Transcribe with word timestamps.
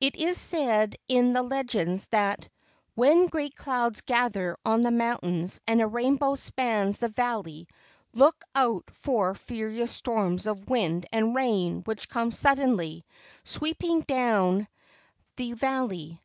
It 0.00 0.14
is 0.14 0.38
said 0.38 0.94
in 1.08 1.32
the 1.32 1.42
legends 1.42 2.06
that 2.12 2.48
"when 2.94 3.26
great 3.26 3.56
clouds 3.56 4.02
gather 4.02 4.56
on 4.64 4.82
the 4.82 4.92
mountains 4.92 5.60
and 5.66 5.80
a 5.82 5.86
rainbow 5.88 6.36
spans 6.36 7.00
the 7.00 7.08
valley, 7.08 7.66
look 8.12 8.44
out 8.54 8.84
for 8.88 9.34
furious 9.34 9.90
storms 9.90 10.46
of 10.46 10.70
wind 10.70 11.06
and 11.10 11.34
rain 11.34 11.82
which 11.86 12.08
come 12.08 12.30
suddenly, 12.30 13.04
sweeping 13.42 14.02
down 14.02 14.68
the 15.34 15.46
LEGENDS 15.50 15.50
OF 15.50 15.50
GHOSTS 15.50 15.60
58 15.60 15.68
valley." 15.68 16.20